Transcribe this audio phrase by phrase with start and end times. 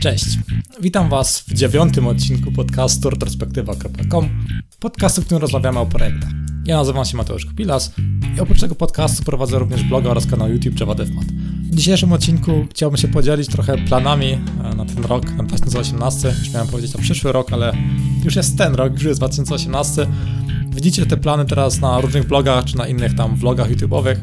[0.00, 0.38] Cześć,
[0.80, 4.28] witam Was w dziewiątym odcinku podcastu retrospektywa.com,
[4.80, 6.30] podcastu, w którym rozmawiamy o projektach.
[6.64, 7.92] Ja nazywam się Mateusz Kupilas
[8.36, 11.24] i oprócz tego podcastu prowadzę również bloga oraz kanał YouTube Java DevMat.
[11.70, 16.28] W dzisiejszym odcinku chciałbym się podzielić trochę planami e, na ten rok, na 2018.
[16.28, 17.72] Już miałem powiedzieć na przyszły rok, ale
[18.24, 20.06] już jest ten rok, już jest 2018.
[20.68, 24.16] Widzicie te plany teraz na różnych blogach, czy na innych tam vlogach YouTube'owych.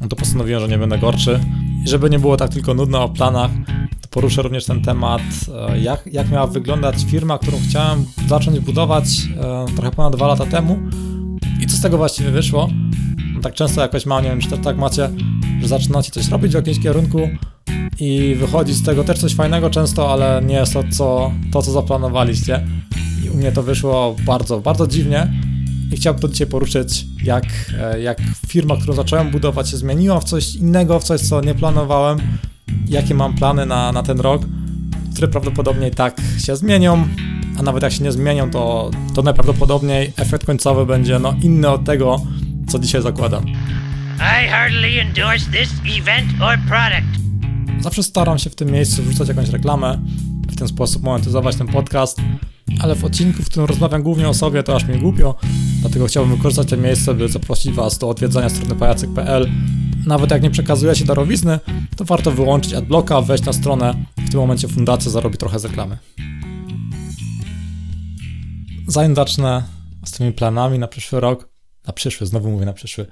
[0.00, 1.40] No to postanowiłem, że nie będę gorszy.
[1.84, 3.50] I żeby nie było tak tylko nudno o planach,
[4.10, 5.22] poruszę również ten temat,
[5.70, 9.04] e, jak, jak miała wyglądać firma, którą chciałem zacząć budować
[9.40, 10.78] e, trochę ponad dwa lata temu
[11.60, 12.68] i co z tego właściwie wyszło.
[13.34, 15.10] No tak często jakoś mam, nie wiem, czy też tak macie,
[15.60, 17.28] że zaczynacie coś robić w jakimś kierunku
[18.00, 21.72] i wychodzi z tego też coś fajnego często, ale nie jest to, co, to, co
[21.72, 22.66] zaplanowaliście.
[23.24, 25.32] I u mnie to wyszło bardzo, bardzo dziwnie
[25.92, 27.44] i chciałbym to dzisiaj poruszyć, jak,
[27.80, 31.54] e, jak firma, którą zacząłem budować, się zmieniła w coś innego, w coś, co nie
[31.54, 32.18] planowałem,
[32.88, 34.42] jakie mam plany na, na ten rok,
[35.12, 37.08] które prawdopodobnie i tak się zmienią,
[37.58, 41.84] a nawet jak się nie zmienią, to, to najprawdopodobniej efekt końcowy będzie no, inny od
[41.84, 42.20] tego,
[42.68, 43.44] co dzisiaj zakładam.
[44.18, 47.18] I heartily endorse this event or product.
[47.80, 49.98] Zawsze staram się w tym miejscu wrzucać jakąś reklamę,
[50.48, 52.20] w ten sposób monetyzować ten podcast,
[52.80, 55.34] ale w odcinku, w którym rozmawiam głównie o sobie, to aż mi głupio,
[55.80, 59.50] dlatego chciałbym wykorzystać to miejsce, by zaprosić Was do odwiedzania strony pajacyk.pl.
[60.08, 61.60] Nawet jak nie przekazujecie darowizny,
[61.96, 63.94] to warto wyłączyć adblocka, wejść na stronę.
[64.16, 65.98] W tym momencie fundacja zarobi trochę z reklamy.
[68.86, 69.62] Zanim zacznę
[70.04, 71.48] z tymi planami na przyszły rok,
[71.86, 73.06] na przyszły, znowu mówię na przyszły,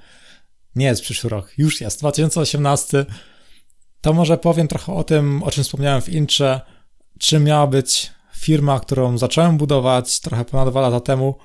[0.75, 3.05] nie jest przyszły rok, już jest 2018,
[4.01, 6.61] to może powiem trochę o tym, o czym wspomniałem w intrze,
[7.19, 11.35] czym miała być firma, którą zacząłem budować trochę ponad dwa lata temu?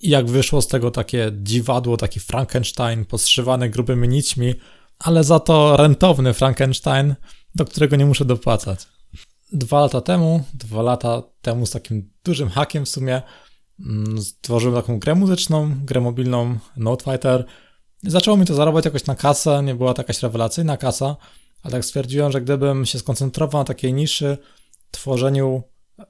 [0.00, 4.54] I jak wyszło z tego takie dziwadło, taki Frankenstein podszywany grubymi nićmi,
[4.98, 7.14] ale za to rentowny Frankenstein,
[7.54, 8.86] do którego nie muszę dopłacać.
[9.52, 13.22] Dwa lata temu, dwa lata temu z takim dużym hakiem w sumie,
[13.80, 17.44] mm, stworzyłem taką grę muzyczną, grę mobilną Note Fighter.
[18.02, 21.16] Zaczęło mi to zarabiać jakoś na kasę, nie była to jakaś rewelacyjna kasa,
[21.62, 24.38] ale tak stwierdziłem, że gdybym się skoncentrował na takiej niszy,
[24.90, 25.62] tworzeniu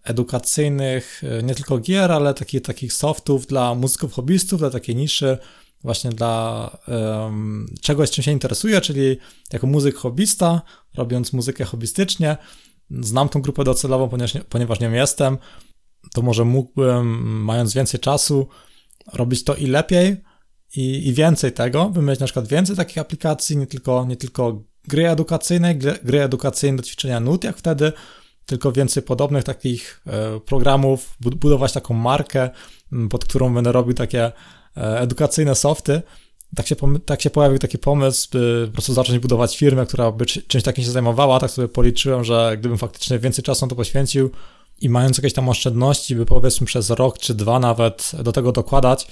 [0.05, 5.39] edukacyjnych, e, nie tylko gier, ale takich, takich softów dla muzyków hobbystów, dla takiej niszy,
[5.85, 9.19] właśnie dla um, czegoś, czym się interesuje, czyli
[9.53, 10.63] jako muzyk hobbysta,
[10.95, 12.37] robiąc muzykę hobbystycznie,
[12.91, 15.39] znam tą grupę docelową, ponieważ, ponieważ nią jestem,
[16.13, 17.07] to może mógłbym,
[17.43, 18.49] mając więcej czasu,
[19.13, 20.17] robić to i lepiej,
[20.77, 25.09] i, i więcej tego, wymyślić na przykład więcej takich aplikacji, nie tylko, nie tylko gry
[25.09, 27.93] edukacyjne, gry, edukacyjne do ćwiczenia nut, jak wtedy,
[28.47, 32.51] tylko więcej podobnych takich e, programów, budować taką markę,
[33.11, 34.33] pod którą będę robił takie
[34.75, 36.03] edukacyjne softy.
[36.57, 36.77] Tak się,
[37.07, 40.85] tak się pojawił taki pomysł, by po prostu zacząć budować firmę, która by czymś takim
[40.85, 41.41] się zajmowała.
[41.41, 44.31] Tak sobie policzyłem, że gdybym faktycznie więcej czasu na to poświęcił
[44.81, 49.07] i mając jakieś tam oszczędności, by powiedzmy przez rok czy dwa nawet do tego dokładać,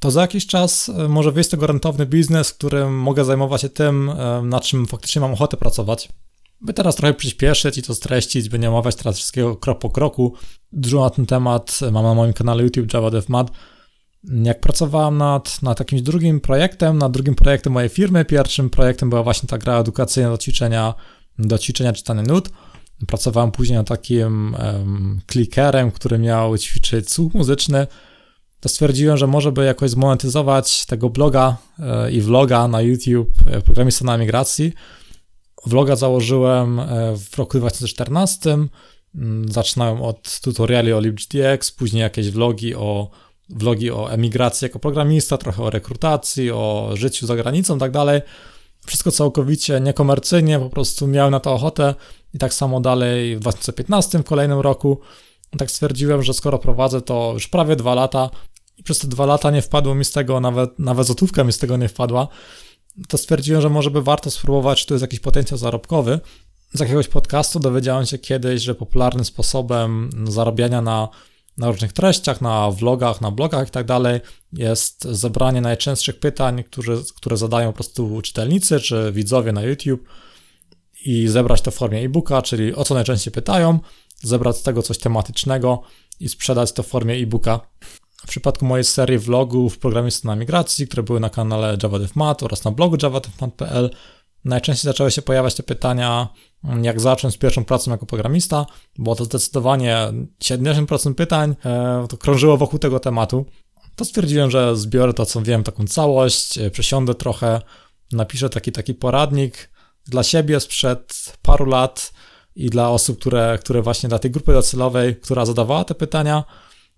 [0.00, 3.60] to za jakiś czas e, może wyjść z tego rentowny biznes, w którym mogę zajmować
[3.62, 4.12] się tym,
[4.42, 6.08] na czym faktycznie mam ochotę pracować.
[6.60, 10.34] By teraz trochę przyspieszyć i to streścić, by nie omawiać teraz wszystkiego krok po kroku.
[10.72, 13.50] Dużo na ten temat mam na moim kanale YouTube Java Dev Mad.
[14.44, 19.22] Jak pracowałem nad, nad jakimś drugim projektem, nad drugim projektem mojej firmy, pierwszym projektem była
[19.22, 20.94] właśnie ta gra edukacyjna do ćwiczenia,
[21.38, 22.50] do ćwiczenia czytania nut.
[23.06, 27.86] Pracowałem później nad takim um, clickerem, który miał ćwiczyć słuch muzyczny.
[28.60, 33.60] To stwierdziłem, że może by jakoś zmonetyzować tego bloga e, i vloga na YouTube e,
[33.60, 34.72] programista na migracji
[35.66, 38.58] Vloga założyłem e, w roku 2014.
[39.14, 43.10] Mm, zaczynałem od tutoriali o LibGDX, później jakieś vlogi o,
[43.50, 47.92] vlogi o emigracji jako programista, trochę o rekrutacji, o życiu za granicą i tak.
[48.86, 51.94] Wszystko całkowicie niekomercyjnie, po prostu miałem na to ochotę
[52.34, 55.00] i tak samo dalej w 2015, w kolejnym roku.
[55.58, 58.30] Tak stwierdziłem, że skoro prowadzę to już prawie dwa lata
[58.78, 61.58] i przez te dwa lata nie wpadło mi z tego, nawet, nawet złotówka mi z
[61.58, 62.28] tego nie wpadła,
[63.08, 66.20] to stwierdziłem, że może by warto spróbować, czy tu jest jakiś potencjał zarobkowy.
[66.72, 71.08] Z jakiegoś podcastu dowiedziałem się kiedyś, że popularnym sposobem zarabiania na,
[71.56, 74.20] na różnych treściach, na vlogach, na blogach i tak dalej
[74.52, 80.08] jest zebranie najczęstszych pytań, które, które zadają po prostu czytelnicy czy widzowie na YouTube
[81.04, 83.78] i zebrać to w formie e-booka, czyli o co najczęściej pytają,
[84.22, 85.82] zebrać z tego coś tematycznego
[86.20, 87.60] i sprzedać to w formie e-booka.
[88.24, 92.70] W przypadku mojej serii vlogów Programisty na migracji, które były na kanale JavaDevMat oraz na
[92.70, 93.90] blogu javadevmat.pl,
[94.44, 96.28] najczęściej zaczęły się pojawiać te pytania,
[96.82, 98.66] jak zacząć pierwszą pracą jako programista,
[98.98, 100.12] bo to zdecydowanie
[100.44, 103.46] 70% pytań e, to krążyło wokół tego tematu.
[103.96, 107.60] To stwierdziłem, że zbiorę to, co wiem, taką całość, e, przesiądę trochę,
[108.12, 109.70] napiszę taki, taki poradnik
[110.06, 112.12] dla siebie sprzed paru lat,
[112.56, 116.44] i dla osób, które, które właśnie dla tej grupy docelowej, która zadawała te pytania,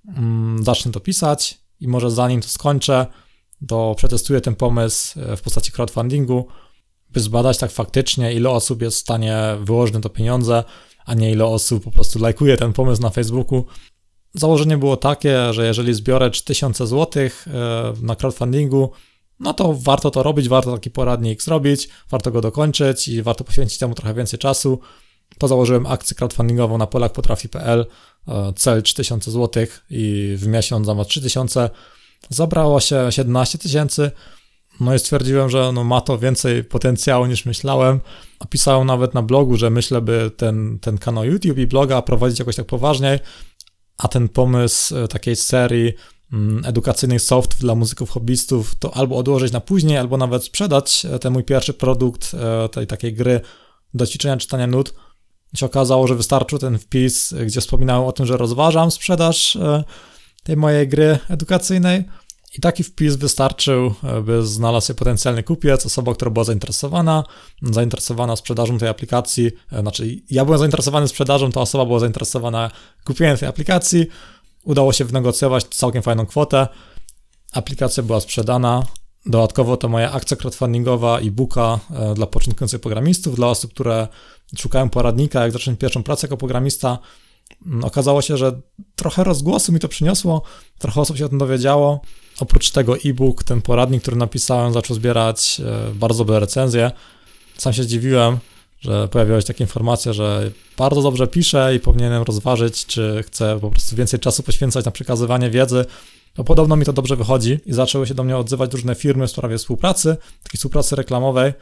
[0.08, 3.06] mm, zacznę to pisać i może zanim to skończę,
[3.68, 6.48] to przetestuję ten pomysł e, w postaci crowdfundingu,
[7.10, 10.64] by zbadać tak faktycznie, ile osób jest w stanie wyłożyć to pieniądze,
[11.06, 13.64] a nie ile osób po prostu lajkuje ten pomysł na Facebooku.
[14.34, 17.30] Założenie było takie, że jeżeli zbiorę 3000 zł e,
[18.02, 18.90] na crowdfundingu,
[19.40, 23.78] no to warto to robić, warto taki poradnik zrobić, warto go dokończyć i warto poświęcić
[23.78, 24.80] temu trochę więcej czasu.
[25.38, 27.86] To założyłem akcję crowdfundingową na polakpotrafi.pl,
[28.28, 31.70] e, cel 3000 zł i w miesiąc zamiast 3000
[32.30, 34.10] zabrało się 17 tysięcy.
[34.80, 38.00] No i stwierdziłem, że no ma to więcej potencjału niż myślałem.
[38.38, 42.56] Opisałem nawet na blogu, że myślę, by ten, ten kanał YouTube i bloga prowadzić jakoś
[42.56, 43.18] tak poważniej,
[43.98, 45.92] a ten pomysł e, takiej serii
[46.32, 51.18] mm, edukacyjnych soft dla muzyków hobbystów to albo odłożyć na później, albo nawet sprzedać e,
[51.18, 53.40] ten mój pierwszy produkt e, tej takiej gry
[53.94, 54.94] do ćwiczenia czytania nut.
[55.54, 59.58] Się okazało, że wystarczył ten wpis, gdzie wspominałem o tym, że rozważam sprzedaż
[60.42, 62.04] tej mojej gry edukacyjnej.
[62.56, 67.24] I taki wpis wystarczył, by znalazł się potencjalny kupiec, osoba, która była zainteresowana,
[67.62, 69.50] zainteresowana sprzedażą tej aplikacji.
[69.80, 72.70] Znaczy, ja byłem zainteresowany sprzedażą, ta osoba była zainteresowana
[73.04, 74.06] kupieniem tej aplikacji.
[74.64, 76.68] Udało się wynegocjować całkiem fajną kwotę.
[77.52, 78.82] Aplikacja była sprzedana.
[79.26, 84.08] Dodatkowo to moja akcja crowdfundingowa i booka e, dla początkujących programistów, dla osób, które
[84.58, 86.98] szukają poradnika, jak zacząć pierwszą pracę jako programista,
[87.82, 88.60] okazało się, że
[88.96, 90.42] trochę rozgłosu mi to przyniosło,
[90.78, 92.00] trochę osób się o tym dowiedziało.
[92.40, 96.90] Oprócz tego e-book, ten poradnik, który napisałem, zaczął zbierać e, bardzo dobre recenzje.
[97.58, 98.38] Sam się zdziwiłem,
[98.80, 103.70] że pojawiły się takie informacje, że bardzo dobrze piszę i powinienem rozważyć, czy chcę po
[103.70, 105.84] prostu więcej czasu poświęcać na przekazywanie wiedzy.
[106.38, 109.30] No podobno mi to dobrze wychodzi i zaczęły się do mnie odzywać różne firmy w
[109.30, 111.52] sprawie współpracy, takiej współpracy reklamowej.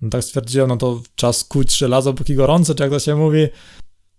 [0.00, 3.48] No tak stwierdziłem, no to czas kuć żelazo, póki gorące, czy jak to się mówi.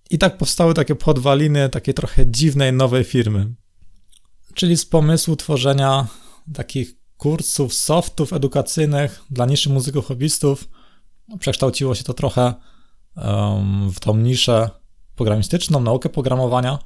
[0.10, 3.54] I tak powstały takie podwaliny takiej trochę dziwnej nowej firmy.
[4.54, 6.07] Czyli z pomysłu tworzenia
[6.54, 10.68] takich kursów, softów edukacyjnych dla niższych muzyków hobbystów
[11.40, 12.54] przekształciło się to trochę
[13.16, 14.69] um, w tą niszę
[15.16, 16.80] programistyczną, naukę programowania.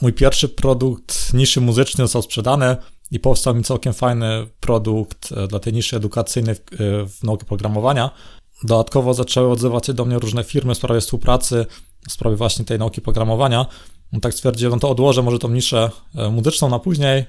[0.00, 2.76] Mój pierwszy produkt niszy muzyczny został sprzedany
[3.10, 8.10] i powstał mi całkiem fajny produkt e, dla tej niszy edukacyjnej w, e, w programowania.
[8.64, 11.66] Dodatkowo zaczęły odzywać się do mnie różne firmy w sprawie współpracy
[12.08, 13.66] w sprawie właśnie tej nauki programowania.
[14.12, 17.24] No tak stwierdziłem, no to odłożę może tą niszę e, muzyczną na później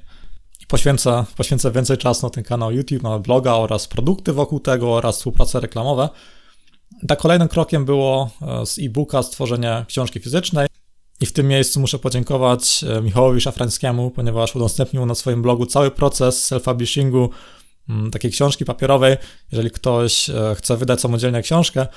[0.62, 4.96] i poświęcę, poświęcę więcej czasu na ten kanał YouTube, na bloga oraz produkty wokół tego
[4.96, 6.10] oraz współprace reklamowe.
[7.08, 10.68] Tak kolejnym krokiem było e, z e-booka stworzenie książki fizycznej.
[11.22, 15.92] I w tym miejscu muszę podziękować e, Michałowi Szafrańskiemu, ponieważ udostępnił na swoim blogu cały
[15.92, 17.30] proces self-publishingu
[17.90, 19.18] mm, takiej książki papierowej.
[19.52, 21.88] Jeżeli ktoś chce wydać samodzielnie książkę,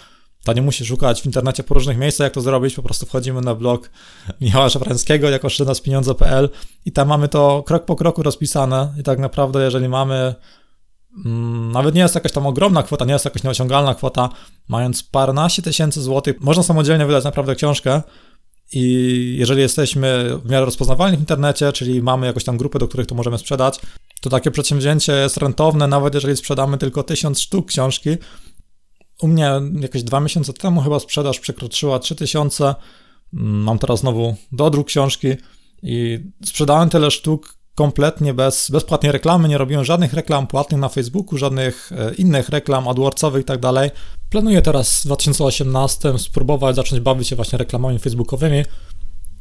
[0.44, 3.40] to nie musi szukać w internecie po różnych miejscach, jak to zrobić, po prostu wchodzimy
[3.40, 3.90] na blog
[4.40, 5.48] Michała Szafrańskiego jako
[5.84, 6.48] pieniądze.pl
[6.84, 10.34] i tam mamy to krok po kroku rozpisane i tak naprawdę jeżeli mamy
[11.26, 14.28] mm, nawet nie jest jakaś tam ogromna kwota, nie jest jakaś nieosiągalna kwota,
[14.68, 18.02] mając paręnaście tysięcy złotych, można samodzielnie wydać naprawdę książkę
[18.72, 23.06] i jeżeli jesteśmy w miarę rozpoznawalni w internecie, czyli mamy jakąś tam grupę, do których
[23.06, 23.80] to możemy sprzedać,
[24.20, 28.16] to takie przedsięwzięcie jest rentowne, nawet jeżeli sprzedamy tylko tysiąc sztuk książki,
[29.22, 32.64] u mnie jakieś dwa miesiące temu chyba sprzedaż przekroczyła 3000.
[33.34, 35.28] Mm, mam teraz znowu dodruk książki
[35.82, 40.88] i sprzedałem tyle sztuk kompletnie bez, bez płatnej reklamy, nie robiłem żadnych reklam płatnych na
[40.88, 43.90] Facebooku, żadnych e, innych reklam AdWordsowych i tak dalej.
[44.30, 48.64] Planuję teraz w 2018 spróbować zacząć bawić się właśnie reklamami facebookowymi,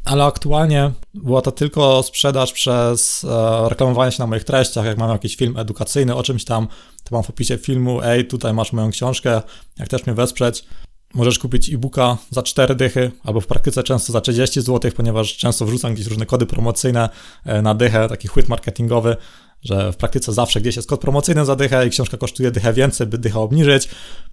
[0.05, 4.85] ale aktualnie była to tylko sprzedaż przez e, reklamowanie się na moich treściach.
[4.85, 6.67] Jak mam jakiś film edukacyjny o czymś tam,
[7.03, 9.41] to mam w opisie filmu, ej, tutaj masz moją książkę,
[9.79, 10.65] jak też mnie wesprzeć.
[11.13, 15.65] Możesz kupić e-booka za 4 dychy, albo w praktyce często za 30 zł, ponieważ często
[15.65, 17.09] wrzucam gdzieś różne kody promocyjne
[17.45, 19.17] e, na dychę, taki chwyt marketingowy,
[19.61, 23.07] że w praktyce zawsze gdzieś jest kod promocyjny za dychę i książka kosztuje dychę więcej,
[23.07, 23.89] by dychę obniżyć.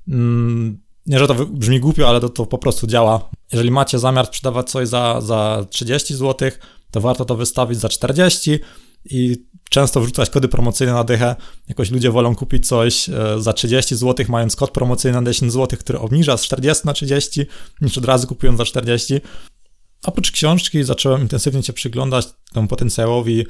[0.09, 3.31] Mm, nie, że to brzmi głupio, ale to, to po prostu działa.
[3.53, 6.51] Jeżeli macie zamiar sprzedawać coś za, za 30 zł,
[6.91, 8.59] to warto to wystawić za 40
[9.05, 9.37] i
[9.71, 11.37] często wrzucać kody promocyjne na dychę.
[11.69, 15.79] Jakoś ludzie wolą kupić coś e, za 30 zł, mając kod promocyjny na 10 zł,
[15.81, 17.47] który obniża z 40 na 30,
[17.81, 19.21] niż od razu kupując za 40.
[20.05, 23.47] Oprócz książki zacząłem intensywnie się przyglądać temu potencjałowi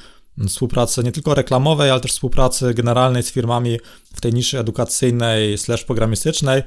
[0.49, 3.79] współpracy nie tylko reklamowej, ale też współpracy generalnej z firmami
[4.15, 6.62] w tej niszy edukacyjnej slash programistycznej.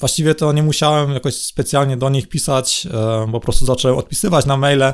[0.00, 2.86] Właściwie to nie musiałem jakoś specjalnie do nich pisać,
[3.26, 4.92] e, po prostu zacząłem odpisywać na maile,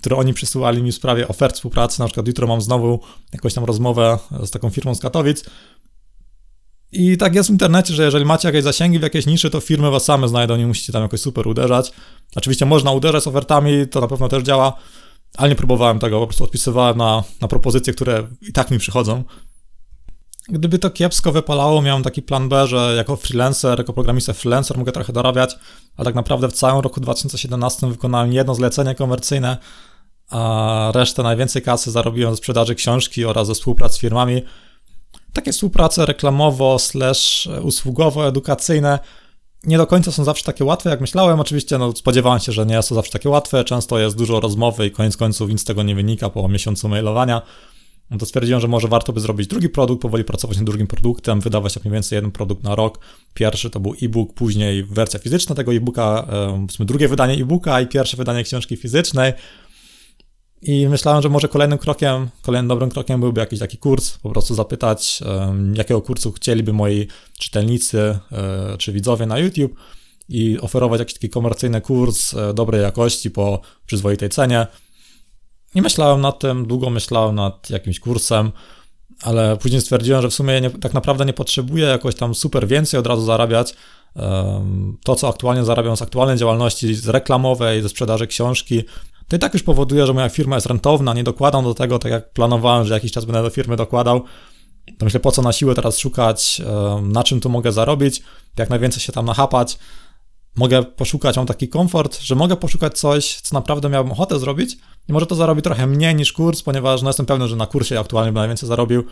[0.00, 2.00] które oni przysyłali mi w sprawie ofert współpracy.
[2.00, 3.00] Na przykład jutro mam znowu
[3.32, 5.44] jakąś tam rozmowę z taką firmą z Katowic.
[6.92, 9.90] I tak jest w internecie, że jeżeli macie jakieś zasięgi w jakiejś niszy, to firmy
[9.90, 11.92] was same znajdą, nie musicie tam jakoś super uderzać.
[12.36, 14.72] Oczywiście można uderzać z ofertami, to na pewno też działa,
[15.36, 19.24] ale nie próbowałem tego, po prostu odpisywałem na, na propozycje, które i tak mi przychodzą.
[20.48, 24.92] Gdyby to kiepsko wypalało, miałem taki plan B, że jako freelancer, jako programista freelancer mogę
[24.92, 25.58] trochę dorabiać,
[25.96, 29.56] a tak naprawdę w całym roku 2017 wykonałem jedno zlecenie komercyjne,
[30.30, 34.42] a resztę najwięcej kasy zarobiłem ze sprzedaży książki oraz ze współpracy z firmami.
[35.32, 38.98] Takie współprace reklamowo slash usługowo-edukacyjne
[39.64, 41.40] nie do końca są zawsze takie łatwe, jak myślałem.
[41.40, 43.64] Oczywiście no, spodziewałem się, że nie to zawsze takie łatwe.
[43.64, 47.42] Często jest dużo rozmowy i koniec końców nic z tego nie wynika po miesiącu mailowania.
[48.10, 51.40] No to stwierdziłem, że może warto by zrobić drugi produkt, powoli pracować nad drugim produktem,
[51.40, 52.98] wydawać jak mniej więcej jeden produkt na rok.
[53.34, 56.26] Pierwszy to był e-book, później wersja fizyczna tego e-booka,
[56.68, 59.32] w sumie drugie wydanie e-booka i pierwsze wydanie książki fizycznej.
[60.62, 64.54] I myślałem, że może kolejnym krokiem, kolejnym dobrym krokiem byłby jakiś taki kurs, po prostu
[64.54, 65.20] zapytać,
[65.74, 68.18] jakiego kursu chcieliby moi czytelnicy e,
[68.78, 69.74] czy widzowie na YouTube
[70.28, 74.66] i oferować jakiś taki komercyjny kurs e, dobrej jakości po przyzwoitej cenie.
[75.74, 78.52] I myślałem nad tym, długo myślałem nad jakimś kursem,
[79.22, 83.00] ale później stwierdziłem, że w sumie nie, tak naprawdę nie potrzebuję jakoś tam super więcej
[83.00, 83.74] od razu zarabiać.
[85.04, 88.84] To, co aktualnie zarabiam z aktualnej działalności, z reklamowej, ze sprzedaży książki,
[89.28, 92.12] to i tak już powoduje, że moja firma jest rentowna, nie dokładam do tego, tak
[92.12, 94.24] jak planowałem, że jakiś czas będę do firmy dokładał.
[94.98, 96.62] To myślę, po co na siłę teraz szukać,
[97.02, 98.22] na czym tu mogę zarobić,
[98.56, 99.78] jak najwięcej się tam nachapać.
[100.56, 104.76] Mogę poszukać, mam taki komfort, że mogę poszukać coś, co naprawdę miałbym ochotę zrobić
[105.08, 108.00] i może to zarobi trochę mniej niż kurs, ponieważ no jestem pewny, że na kursie
[108.00, 109.04] aktualnie bym najwięcej zarobił.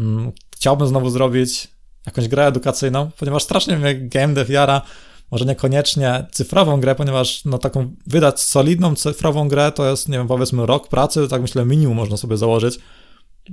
[0.00, 1.68] Mm, chciałbym znowu zrobić
[2.06, 4.82] jakąś grę edukacyjną, ponieważ strasznie mnie game dev jara,
[5.30, 10.28] może niekoniecznie cyfrową grę, ponieważ no taką wydać solidną cyfrową grę to jest, nie wiem,
[10.28, 12.78] powiedzmy rok pracy, tak myślę minimum można sobie założyć.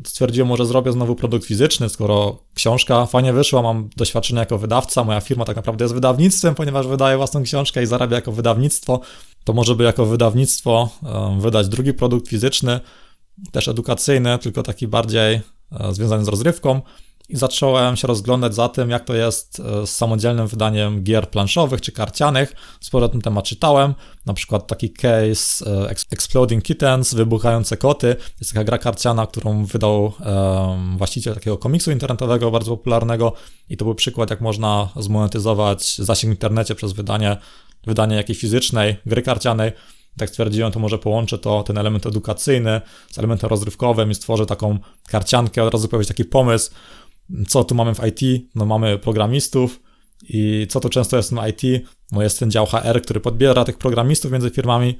[0.07, 5.21] Stwierdziłem, może zrobię znowu produkt fizyczny, skoro książka fajnie wyszła, mam doświadczenie jako wydawca, moja
[5.21, 8.99] firma tak naprawdę jest wydawnictwem, ponieważ wydaje własną książkę i zarabia jako wydawnictwo,
[9.43, 10.89] to może by jako wydawnictwo
[11.39, 12.79] wydać drugi produkt fizyczny,
[13.51, 15.41] też edukacyjny, tylko taki bardziej e,
[15.93, 16.81] związany z rozrywką,
[17.29, 21.81] i zacząłem się rozglądać za tym, jak to jest e, z samodzielnym wydaniem gier planszowych
[21.81, 22.53] czy karcianych.
[22.79, 23.93] Sporo o tym temat czytałem,
[24.25, 28.15] na przykład taki case e, Exploding Kittens, Wybuchające Koty.
[28.39, 33.33] Jest taka gra karciana, którą wydał um, właściciel takiego komiksu internetowego bardzo popularnego
[33.69, 37.37] i to był przykład, jak można zmonetyzować zasięg w internecie przez wydanie,
[37.87, 39.71] wydanie jakiejś fizycznej gry karcianej.
[40.17, 44.79] Tak stwierdziłem, to może połączę to, ten element edukacyjny z elementem rozrywkowym i stworzę taką
[45.07, 46.71] karciankę, od razu powiedzieć taki pomysł,
[47.47, 48.49] co tu mamy w IT?
[48.55, 49.81] No mamy programistów
[50.29, 51.85] i co to często jest w IT?
[52.11, 54.97] No jest ten dział HR, który podbiera tych programistów między firmami.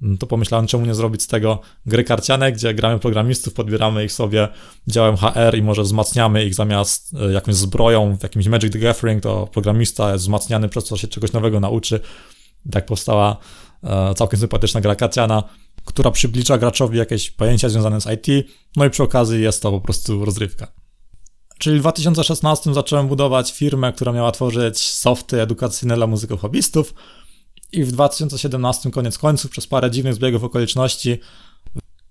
[0.00, 4.12] No to pomyślałem, czemu nie zrobić z tego gry karciane, gdzie gramy programistów, podbieramy ich
[4.12, 4.48] sobie
[4.86, 9.22] działem HR i może wzmacniamy ich zamiast e, jakąś zbroją w jakimś Magic the Gathering,
[9.22, 12.00] to programista jest wzmacniany przez to, się czegoś nowego nauczy.
[12.70, 13.36] Tak powstała
[13.84, 15.42] e, całkiem sympatyczna gra karciana,
[15.84, 19.80] która przybliża graczowi jakieś pojęcia związane z IT, no i przy okazji jest to po
[19.80, 20.75] prostu rozrywka.
[21.58, 26.94] Czyli w 2016 zacząłem budować firmę, która miała tworzyć softy edukacyjne dla muzyków hobbystów
[27.72, 31.18] i w 2017 koniec końców przez parę dziwnych zbiegów okoliczności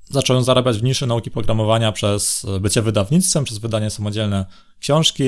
[0.09, 4.45] zacząłem zarabiać w niszy nauki programowania przez bycie wydawnictwem, przez wydanie samodzielne
[4.79, 5.23] książki,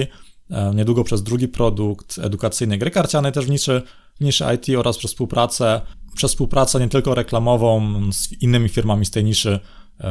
[0.50, 3.82] e, niedługo przez drugi produkt edukacyjny gry karcianej też w niszy,
[4.20, 5.82] w niszy IT oraz przez współpracę,
[6.16, 9.60] przez współpracę nie tylko reklamową z innymi firmami z tej niszy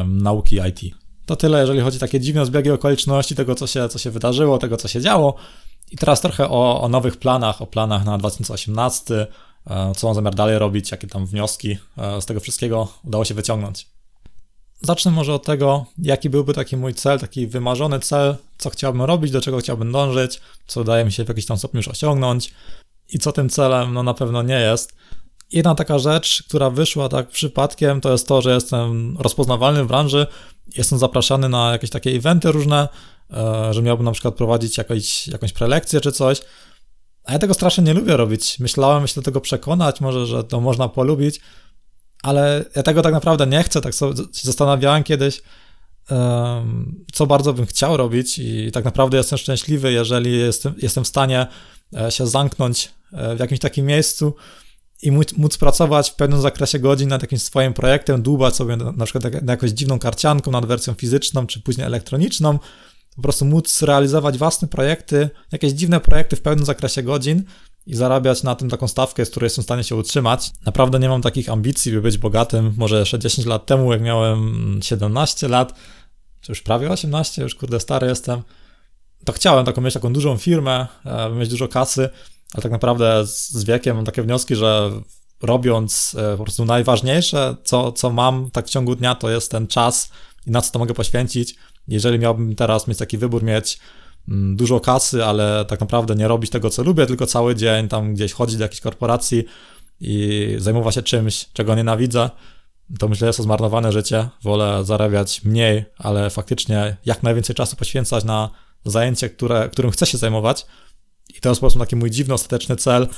[0.06, 1.05] nauki IT.
[1.26, 4.58] To tyle, jeżeli chodzi o takie dziwne zbiegi okoliczności tego, co się, co się wydarzyło,
[4.58, 5.34] tego, co się działo.
[5.92, 9.26] I teraz trochę o, o nowych planach, o planach na 2018,
[9.66, 13.34] e, co mam zamiar dalej robić, jakie tam wnioski e, z tego wszystkiego udało się
[13.34, 13.86] wyciągnąć.
[14.80, 19.30] Zacznę może od tego, jaki byłby taki mój cel, taki wymarzony cel, co chciałbym robić,
[19.30, 22.52] do czego chciałbym dążyć, co udaje mi się w jakiś tam stopniu już osiągnąć
[23.12, 24.96] i co tym celem no na pewno nie jest.
[25.52, 30.26] Jedna taka rzecz, która wyszła tak przypadkiem, to jest to, że jestem rozpoznawalny w branży,
[30.76, 32.88] jestem zapraszany na jakieś takie eventy różne,
[33.30, 36.40] e, że miałbym na przykład prowadzić jakąś, jakąś prelekcję czy coś.
[37.24, 38.58] A ja tego strasznie nie lubię robić.
[38.58, 41.40] Myślałem się do tego przekonać, może, że to można polubić,
[42.22, 43.80] ale ja tego tak naprawdę nie chcę.
[43.80, 45.42] Tak sobie zastanawiałem kiedyś,
[47.12, 51.46] co bardzo bym chciał robić, i tak naprawdę jestem szczęśliwy, jeżeli jestem, jestem w stanie
[51.96, 54.34] e, się zamknąć e, w jakimś takim miejscu
[55.02, 59.04] i móc, móc, pracować w pewnym zakresie godzin nad jakimś swoim projektem, dłubać sobie na,
[59.04, 62.58] przykład na jakąś dziwną karcianką, nad wersją fizyczną, czy później elektroniczną,
[63.16, 67.42] po prostu móc realizować własne projekty, jakieś dziwne projekty w pewnym zakresie godzin
[67.86, 70.50] i zarabiać na tym taką stawkę, z której jestem w stanie się utrzymać.
[70.66, 72.74] Naprawdę nie mam takich ambicji, by być bogatym.
[72.76, 75.74] Może jeszcze 10 lat temu, jak miałem 17 lat,
[76.40, 78.42] czy już prawie 18, już kurde stary jestem,
[79.24, 82.08] to chciałem taką mieć taką dużą firmę, e, mieć dużo kasy,
[82.54, 84.90] ale tak naprawdę z, wiekiem mam takie wnioski, że
[85.42, 89.66] robiąc e, po prostu najważniejsze, co, co mam tak w ciągu dnia, to jest ten
[89.66, 90.10] czas
[90.46, 91.54] i na co to mogę poświęcić.
[91.88, 93.78] Jeżeli miałbym teraz mieć taki wybór, mieć
[94.28, 98.14] mm, dużo kasy, ale tak naprawdę nie robić tego, co lubię, tylko cały dzień tam
[98.14, 99.44] gdzieś chodzić do jakiejś korporacji
[100.00, 102.30] i zajmować się czymś, czego nienawidzę,
[102.98, 104.28] to myślę, że jest to zmarnowane życie.
[104.42, 108.50] Wolę zarabiać mniej, ale faktycznie jak najwięcej czasu poświęcać na
[108.84, 110.66] zajęcie, które, którym chcę się zajmować.
[111.44, 113.08] I jest po prostu taki mój dziwny, ostateczny cel,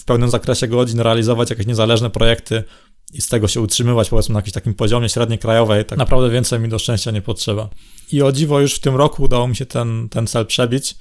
[0.00, 2.64] w pełnym zakresie godzin realizować jakieś niezależne projekty
[3.12, 6.60] i z tego się utrzymywać powiedzmy na jakimś takim poziomie średniej krajowej, tak naprawdę więcej
[6.60, 7.68] mi do szczęścia nie potrzeba.
[8.12, 10.96] I o dziwo już w tym roku udało mi się ten, ten cel przebić.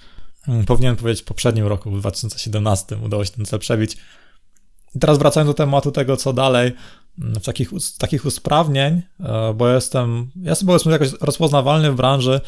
[0.48, 3.98] Mm, powinienem powiedzieć w poprzednim roku, w 2017 udało się ten cel przebić.
[4.96, 6.72] I teraz wracając do tematu tego, co dalej,
[7.20, 12.42] mm, w takich, takich usprawnień, e, bo jestem, ja jestem powiedzmy jakoś rozpoznawalny w branży,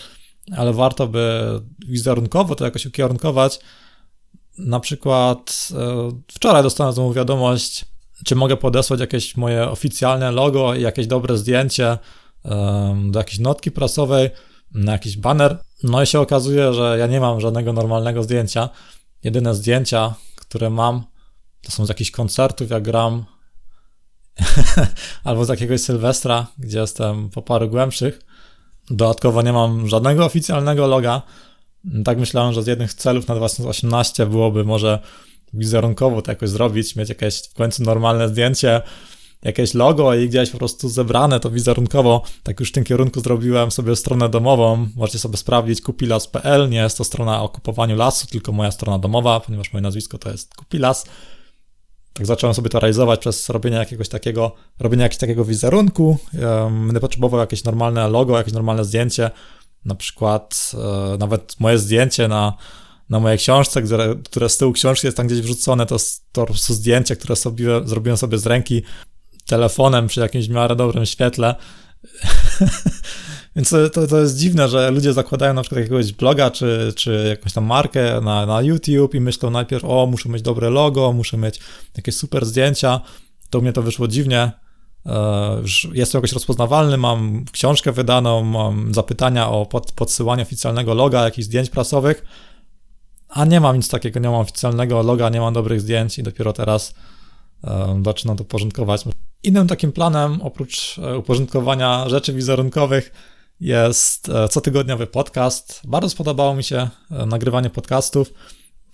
[0.58, 1.42] ale warto by
[1.88, 3.60] wizerunkowo to jakoś ukierunkować.
[4.58, 7.86] Na przykład e, wczoraj dostałem znowu wiadomość,
[8.26, 11.98] czy mogę podesłać jakieś moje oficjalne logo i jakieś dobre zdjęcie
[13.12, 14.30] do jakiejś notki prasowej,
[14.72, 15.58] na jakiś banner.
[15.84, 18.70] No i się okazuje, że ja nie mam żadnego normalnego zdjęcia.
[19.24, 21.04] Jedyne zdjęcia, które mam,
[21.62, 23.26] to są z jakichś koncertów, jak gram,
[25.24, 28.20] albo z jakiegoś Sylwestra, gdzie jestem po paru głębszych.
[28.90, 31.22] Dodatkowo nie mam żadnego oficjalnego loga.
[32.06, 35.00] Tak myślałem, że z jednych celów na 2018 byłoby może
[35.54, 38.82] wizerunkowo to jakoś zrobić, mieć jakieś w końcu normalne zdjęcie,
[39.44, 42.22] jakieś logo i gdzieś po prostu zebrane to wizerunkowo.
[42.44, 44.88] Tak już w tym kierunku zrobiłem sobie stronę domową.
[44.96, 46.70] Możecie sobie sprawdzić kupilas.pl.
[46.70, 50.32] Nie jest to strona o kupowaniu lasu, tylko moja strona domowa, ponieważ moje nazwisko to
[50.32, 51.06] jest Kupilas.
[52.14, 56.18] Tak zacząłem sobie to realizować przez robienie jakiegoś takiego, robienie jakiegoś takiego wizerunku.
[56.86, 59.32] Będę potrzebował jakieś normalne logo, jakieś normalne zdjęcie.
[59.88, 60.72] Na przykład
[61.14, 62.54] e, nawet moje zdjęcie na
[63.10, 65.98] na mojej książce, które, które z tyłu książki jest tam gdzieś wrzucone, to,
[66.32, 68.84] to prostu zdjęcie, które sobie, zrobiłem sobie z ręki
[69.46, 71.56] telefonem przy jakimś miarę dobrym świetle.
[73.56, 77.54] Więc to, to jest dziwne, że ludzie zakładają na przykład jakiegoś bloga czy, czy jakąś
[77.54, 81.60] tam markę na, na YouTube i myślą najpierw, o, muszę mieć dobre logo, muszę mieć
[81.98, 83.02] jakieś super zdjęcia.
[83.50, 84.52] To u mnie to wyszło dziwnie.
[85.06, 91.46] E, jestem jakoś rozpoznawalny, mam książkę wydaną, mam zapytania o pod, podsyłanie oficjalnego loga, jakichś
[91.46, 92.24] zdjęć prasowych
[93.30, 96.54] a nie mam nic takiego, nie mam oficjalnego loga, nie mam dobrych zdjęć i dopiero
[96.54, 96.94] teraz
[97.64, 99.04] um, zaczynam to porządkować.
[99.44, 103.12] Innym takim planem, oprócz e, uporządkowania rzeczy wizerunkowych,
[103.60, 105.82] jest e, cotygodniowy podcast.
[105.88, 108.34] Bardzo spodobało mi się e, nagrywanie podcastów.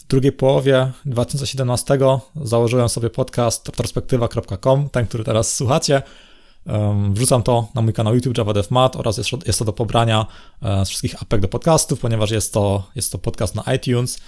[0.04, 1.98] W drugiej połowie 2017
[2.36, 6.02] założyłem sobie podcast retrospektywa.com, ten, który teraz słuchacie.
[7.12, 10.26] Wrzucam to na mój kanał YouTube Java Mat oraz jest, jest to do pobrania
[10.62, 14.20] e, z wszystkich apek do podcastów, ponieważ jest to, jest to podcast na iTunes.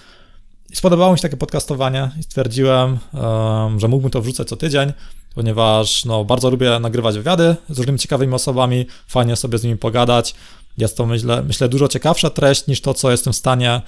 [0.70, 2.98] I spodobało mi się takie podcastowanie i stwierdziłem,
[3.76, 4.92] że mógłbym to wrzucać co tydzień,
[5.34, 10.34] ponieważ no, bardzo lubię nagrywać wywiady z różnymi ciekawymi osobami, fajnie sobie z nimi pogadać.
[10.78, 13.82] Jest to, myślę, myślę dużo ciekawsza treść niż to, co jestem w stanie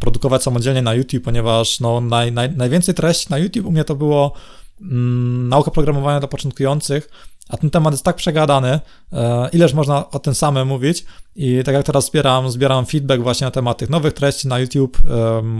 [0.00, 3.94] produkować samodzielnie na YouTube, ponieważ no, naj, naj, najwięcej treści na YouTube u mnie to
[3.94, 4.32] było
[4.80, 7.08] mm, nauka programowania dla początkujących,
[7.48, 8.80] a ten temat jest tak przegadany,
[9.12, 11.04] e, ileż można o tym samym mówić.
[11.36, 14.98] I tak jak teraz zbieram, zbieram feedback właśnie na temat tych nowych treści na YouTube,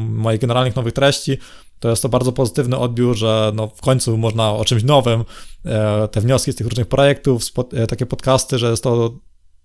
[0.08, 1.38] moich generalnych nowych treści,
[1.80, 5.24] to jest to bardzo pozytywny odbiór, że no w końcu można o czymś nowym,
[5.64, 9.14] e, te wnioski z tych różnych projektów, e, takie podcasty, że jest to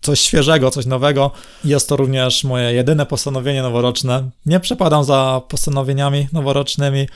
[0.01, 1.31] coś świeżego, coś nowego.
[1.65, 4.29] Jest to również moje jedyne postanowienie noworoczne.
[4.45, 7.07] Nie przepadam za postanowieniami noworocznymi,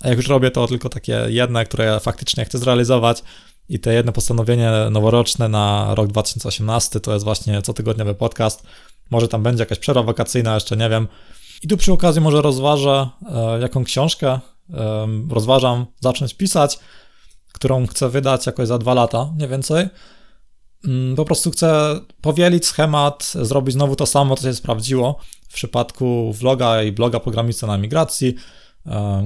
[0.00, 3.22] a jak już robię, to tylko takie jedne, które faktycznie chcę zrealizować.
[3.68, 8.66] I te jedno postanowienie noworoczne na rok 2018 to jest właśnie cotygodniowy podcast.
[9.10, 11.08] Może tam będzie jakaś przerwa wakacyjna, jeszcze nie wiem.
[11.62, 14.40] I tu przy okazji może rozważę, e, jaką książkę
[15.30, 16.78] rozważam zacząć pisać,
[17.52, 19.88] którą chcę wydać jakoś za dwa lata, nie więcej.
[20.86, 25.18] Mm, po prostu chcę powielić schemat, zrobić znowu to samo, co się sprawdziło
[25.48, 28.34] w przypadku vloga i bloga programista na migracji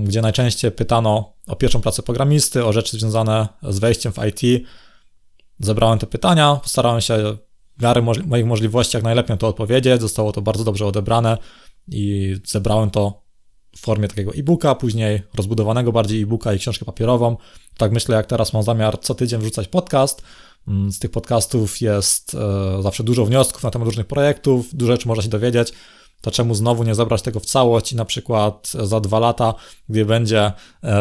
[0.05, 4.67] gdzie najczęściej pytano o pierwszą pracę programisty, o rzeczy związane z wejściem w IT.
[5.59, 7.37] Zebrałem te pytania, postarałem się
[7.79, 10.01] w miarę moich możliwości jak najlepiej na to odpowiedzieć.
[10.01, 11.39] Zostało to bardzo dobrze odebrane
[11.89, 13.20] i zebrałem to
[13.77, 17.37] w formie takiego e-booka, później rozbudowanego bardziej e-booka i książkę papierową.
[17.77, 20.23] Tak myślę, jak teraz mam zamiar co tydzień wrzucać podcast.
[20.69, 25.09] Mm, z tych podcastów jest e, zawsze dużo wniosków na temat różnych projektów, dużo rzeczy
[25.09, 25.73] można się dowiedzieć
[26.21, 29.55] to czemu znowu nie zabrać tego w całość i na przykład za dwa lata,
[29.89, 30.53] gdy będzie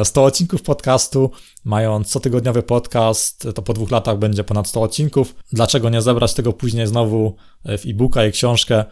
[0.03, 1.32] 100 e, odcinków podcastu,
[1.65, 5.36] mając cotygodniowy podcast, to po dwóch latach będzie ponad 100 odcinków.
[5.53, 8.86] Dlaczego nie zebrać tego później znowu w e-booka i książkę,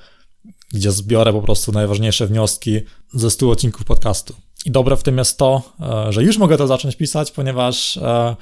[0.73, 2.79] gdzie zbiorę po prostu najważniejsze wnioski
[3.13, 4.35] ze 100 odcinków podcastu.
[4.65, 8.35] I dobre w tym jest to, e, że już mogę to zacząć pisać, ponieważ e,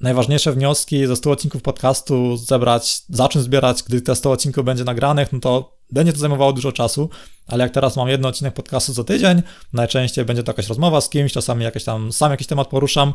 [0.00, 5.32] najważniejsze wnioski ze 100 odcinków podcastu zebrać, zacząć zbierać, gdy te 100 odcinków będzie nagranych,
[5.32, 7.10] no to będzie to zajmowało dużo czasu,
[7.46, 11.08] ale jak teraz mam jeden odcinek podcastu co tydzień, najczęściej będzie to jakaś rozmowa z
[11.08, 13.14] kimś, czasami jakieś tam, sam jakiś temat poruszam,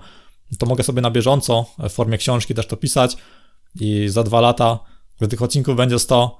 [0.59, 3.17] to mogę sobie na bieżąco w formie książki też to pisać
[3.79, 4.79] i za dwa lata,
[5.17, 6.37] gdy tych odcinków będzie 100,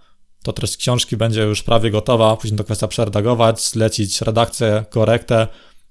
[0.47, 5.47] to treść książki będzie już prawie gotowa, później to kwestia przeredagować, zlecić redakcję, korektę,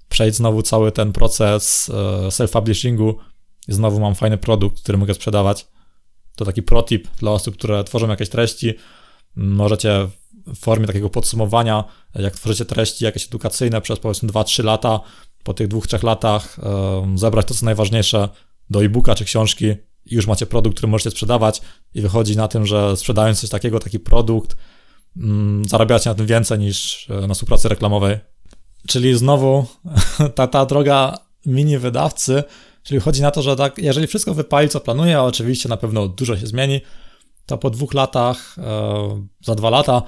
[0.09, 3.13] przejść znowu cały ten proces e, self-publishingu
[3.67, 5.67] i znowu mam fajny produkt, który mogę sprzedawać.
[6.35, 8.73] To taki protip dla osób, które tworzą jakieś treści.
[9.35, 10.07] Możecie
[10.47, 11.83] w formie takiego podsumowania,
[12.15, 14.99] jak tworzycie treści jakieś edukacyjne przez powiedzmy 2-3 lata,
[15.43, 16.57] po tych dwóch, trzech latach
[17.15, 18.29] zebrać to, co najważniejsze
[18.69, 19.75] do e-booka czy książki
[20.11, 21.61] i już macie produkt, który możecie sprzedawać
[21.93, 24.55] i wychodzi na tym, że sprzedając coś takiego, taki produkt,
[25.17, 28.17] mm, zarabiacie na tym więcej niż e, na współpracy reklamowej.
[28.87, 29.65] Czyli znowu
[30.35, 32.43] ta, ta droga mini wydawcy,
[32.83, 36.07] czyli chodzi na to, że tak, jeżeli wszystko wypali, co planuję, a oczywiście na pewno
[36.07, 36.81] dużo się zmieni,
[37.45, 40.01] to po dwóch latach, e, za dwa lata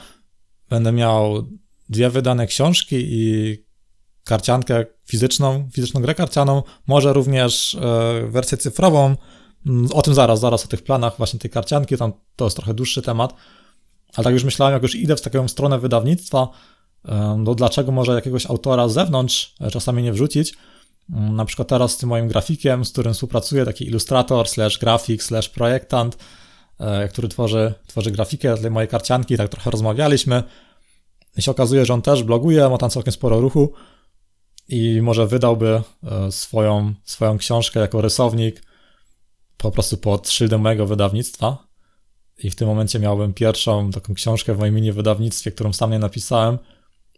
[0.70, 1.48] będę miał
[1.90, 3.56] dwie wydane książki i
[4.24, 9.16] karciankę fizyczną, fizyczną grę karcianą, może również e, wersję cyfrową.
[9.68, 12.74] Mm, o tym zaraz, zaraz o tych planach właśnie tej karcianki, tam to jest trochę
[12.74, 13.34] dłuższy temat.
[14.16, 16.48] Ale tak już myślałem, jak już idę w taką stronę wydawnictwa,
[17.38, 20.54] no dlaczego może jakiegoś autora z zewnątrz e, czasami nie wrzucić.
[21.14, 25.24] Mm, na przykład teraz z tym moim grafikiem, z którym współpracuję, taki ilustrator, slash grafik,
[25.24, 26.18] slash projektant,
[26.80, 30.44] e, który tworzy, tworzy grafikę dla mojej karcianki, tak trochę rozmawialiśmy.
[31.38, 33.74] I się okazuje, że on też bloguje, ma tam całkiem sporo ruchu
[34.68, 38.69] i może wydałby e, swoją, swoją książkę jako rysownik
[39.62, 41.68] po prostu pod szyldem mojego wydawnictwa.
[42.38, 46.00] I w tym momencie miałbym pierwszą taką książkę w moim mini wydawnictwie, którą sam nie
[46.00, 46.58] napisałem.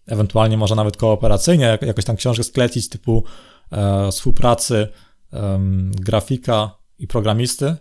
[0.08, 3.24] Ewentualnie może nawet kooperacyjnie jakoś tam książkę sklecić typu
[3.72, 4.88] e, współpracy
[5.34, 5.60] e,
[5.92, 7.76] grafika i programisty,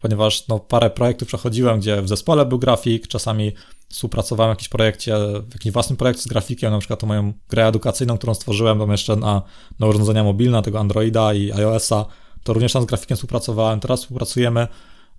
[0.00, 3.52] ponieważ no, parę projektów przechodziłem, gdzie w zespole był grafik, czasami
[3.88, 5.14] współpracowałem w jakimś projekcie,
[5.48, 8.90] w jakimś własnym projekcie z grafikiem, na przykład to moją grę edukacyjną, którą stworzyłem tam
[8.90, 9.42] jeszcze na,
[9.78, 12.06] na urządzenia mobilne, tego Androida i iOS-a,
[12.46, 13.80] to również tam z grafikiem współpracowałem.
[13.80, 14.66] Teraz współpracujemy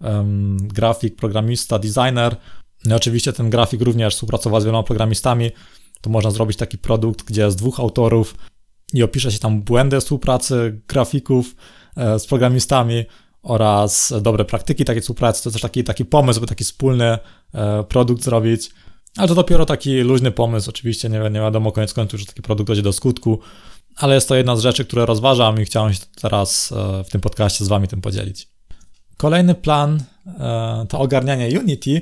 [0.01, 2.35] um, grafik, programista, designer.
[2.85, 5.51] No oczywiście ten grafik również współpracował z wieloma programistami.
[6.01, 8.35] To można zrobić taki produkt, gdzie z dwóch autorów
[8.93, 11.55] i opisze się tam błędy współpracy grafików
[11.97, 13.05] e, z programistami
[13.43, 15.43] oraz dobre praktyki takiej współpracy.
[15.43, 17.17] To też taki, taki pomysł, by taki wspólny
[17.53, 18.69] e, produkt zrobić.
[19.17, 22.67] Ale to dopiero taki luźny pomysł, oczywiście nie, nie wiadomo koniec końców, że taki produkt
[22.67, 23.39] dojdzie do skutku,
[23.97, 27.21] ale jest to jedna z rzeczy, które rozważam i chciałem się teraz e, w tym
[27.21, 28.47] podcaście z wami tym podzielić.
[29.17, 30.03] Kolejny plan
[30.39, 32.01] e, to ogarnianie Unity.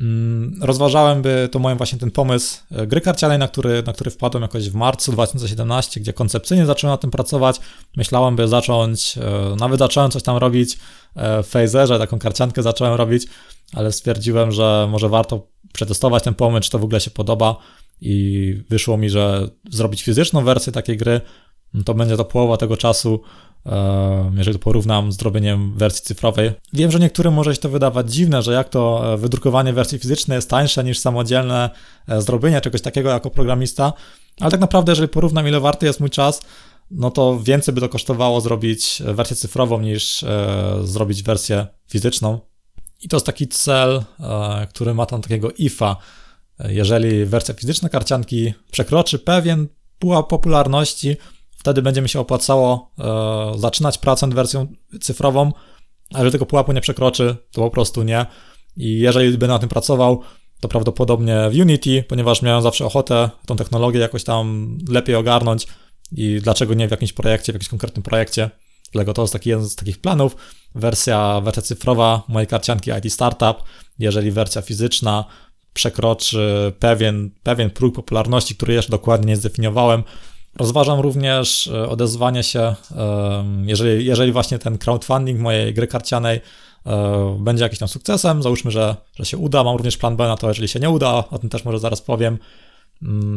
[0.00, 4.10] Mm, rozważałem by to moim właśnie ten pomysł e, gry karcianej, na który, na który
[4.10, 7.60] wpadłem jakoś w marcu 2017, gdzie koncepcyjnie zacząłem na tym pracować.
[7.96, 9.18] Myślałem, by zacząć,
[9.60, 10.78] nawet zacząłem coś tam robić
[11.16, 13.26] w Phaserze, taką karciankę zacząłem robić,
[13.72, 17.56] ale stwierdziłem, że może warto przetestować ten pomysł, czy to w ogóle się podoba
[18.04, 21.20] i wyszło mi, że zrobić fizyczną wersję takiej gry,
[21.74, 23.20] no to będzie to połowa tego czasu,
[23.66, 26.52] e, jeżeli to porównam z zrobieniem wersji cyfrowej.
[26.72, 30.36] Wiem, że niektórym może się to wydawać dziwne, że jak to e, wydrukowanie wersji fizycznej
[30.36, 31.70] jest tańsze niż samodzielne
[32.08, 33.92] e, zrobienie czegoś takiego jako programista,
[34.40, 36.40] ale tak naprawdę, jeżeli porównam, ile warty jest mój czas,
[36.90, 40.24] no to więcej by to kosztowało zrobić wersję cyfrową niż
[40.82, 42.40] zrobić wersję fizyczną.
[43.02, 44.04] I to jest taki cel,
[44.68, 45.96] który ma tam takiego IFA,
[46.58, 51.16] jeżeli wersja fizyczna karcianki przekroczy pewien pułap popularności,
[51.56, 54.66] wtedy będzie mi się opłacało e, zaczynać pracę nad wersją
[55.00, 55.52] cyfrową,
[56.14, 58.26] a jeżeli tego pułapu nie przekroczy, to po prostu nie.
[58.76, 60.22] I jeżeli będę na tym pracował,
[60.60, 65.66] to prawdopodobnie w Unity, ponieważ miałem zawsze ochotę tą technologię jakoś tam lepiej ogarnąć
[66.12, 68.50] i dlaczego nie w jakimś projekcie, w jakimś konkretnym projekcie.
[68.92, 70.36] Dlatego to jest taki jeden z takich planów.
[70.74, 73.62] Wersja, wersja cyfrowa mojej karcianki IT Startup,
[73.98, 75.24] jeżeli wersja fizyczna
[75.74, 80.02] przekroczy pewien, pewien próg popularności, który jeszcze dokładnie nie zdefiniowałem.
[80.58, 82.74] Rozważam również e, odezwanie się,
[83.64, 86.40] jeżeli, jeżeli właśnie ten crowdfunding mojej gry karcianej
[86.86, 90.36] e, będzie jakimś tam sukcesem, załóżmy, że, że się uda, mam również plan B na
[90.36, 92.38] to, jeżeli się nie uda, o tym też może zaraz powiem,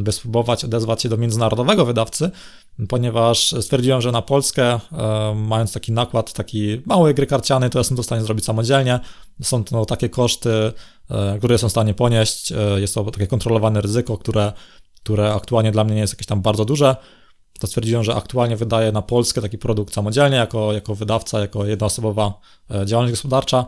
[0.03, 2.31] by spróbować odezwać się do międzynarodowego wydawcy,
[2.89, 7.97] ponieważ stwierdziłem, że na Polskę, e, mając taki nakład, taki mały gry karciany, to jestem
[7.97, 8.99] w stanie zrobić samodzielnie.
[9.41, 10.71] Są to takie koszty,
[11.09, 12.51] e, które jestem w stanie ponieść.
[12.51, 14.53] E, jest to takie kontrolowane ryzyko, które,
[15.03, 16.95] które aktualnie dla mnie nie jest jakieś tam bardzo duże.
[17.59, 22.33] To stwierdziłem, że aktualnie wydaję na Polskę taki produkt samodzielnie, jako, jako wydawca, jako jednoosobowa
[22.85, 23.65] działalność gospodarcza.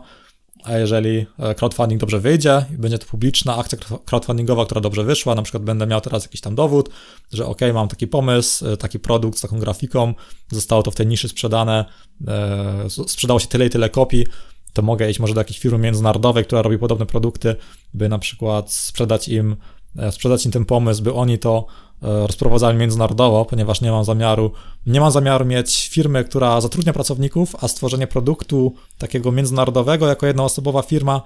[0.64, 5.34] A jeżeli e, crowdfunding dobrze wyjdzie i będzie to publiczna akcja crowdfundingowa, która dobrze wyszła,
[5.34, 6.90] na przykład będę miał teraz jakiś tam dowód,
[7.32, 10.14] że ok, mam taki pomysł, e, taki produkt z taką grafiką,
[10.50, 11.84] zostało to w tej niszy sprzedane,
[12.28, 14.26] e, sprzedało się tyle i tyle kopii,
[14.72, 17.56] to mogę iść może do jakiejś firmy międzynarodowej, która robi podobne produkty,
[17.94, 19.56] by na przykład sprzedać im,
[20.10, 21.66] sprzedać im ten pomysł, by oni to
[22.02, 24.52] rozprowadzali międzynarodowo, ponieważ nie mam zamiaru,
[24.86, 30.82] nie mam zamiaru mieć firmy, która zatrudnia pracowników, a stworzenie produktu takiego międzynarodowego jako jednoosobowa
[30.82, 31.22] firma,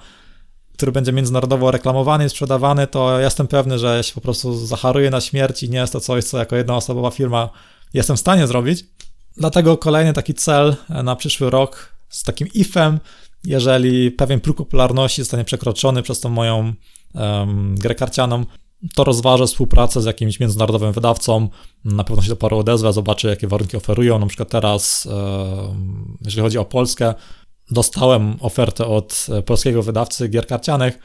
[0.72, 5.20] który będzie międzynarodowo reklamowany i sprzedawany, to jestem pewny, że się po prostu zacharuję na
[5.20, 7.48] śmierć i nie jest to coś, co jako jednoosobowa firma
[7.94, 8.84] jestem w stanie zrobić.
[9.36, 13.00] Dlatego kolejny taki cel na przyszły rok z takim ifem,
[13.44, 16.72] jeżeli pewien próg popularności zostanie przekroczony przez tą moją
[17.14, 18.44] um, grę karcianą,
[18.94, 21.48] to rozważę współpracę z jakimś międzynarodowym wydawcą.
[21.84, 24.18] Na pewno się do paru odezwę, zobaczę, jakie warunki oferują.
[24.18, 25.08] Na przykład teraz,
[26.24, 27.14] jeżeli chodzi o Polskę,
[27.70, 30.98] dostałem ofertę od e, polskiego wydawcy gier karcianych.